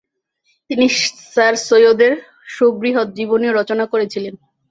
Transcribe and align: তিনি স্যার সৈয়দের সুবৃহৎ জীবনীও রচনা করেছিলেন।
তিনি 0.69 0.85
স্যার 1.33 1.53
সৈয়দের 1.67 2.13
সুবৃহৎ 2.47 3.07
জীবনীও 3.17 3.57
রচনা 3.59 3.85
করেছিলেন। 3.85 4.33